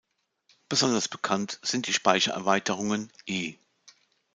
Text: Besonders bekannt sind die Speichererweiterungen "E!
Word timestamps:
Besonders 0.67 1.07
bekannt 1.07 1.59
sind 1.61 1.85
die 1.85 1.93
Speichererweiterungen 1.93 3.11
"E! 3.27 3.53